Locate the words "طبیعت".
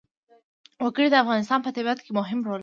1.75-1.99